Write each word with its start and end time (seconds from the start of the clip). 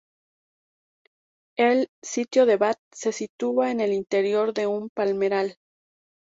El 1.59 1.91
sitio 2.01 2.47
de 2.47 2.57
Bat 2.57 2.79
se 2.91 3.11
sitúa 3.13 3.69
en 3.69 3.81
el 3.81 3.93
interior 3.93 4.51
de 4.51 4.65
un 4.65 4.89
palmeral. 4.89 5.57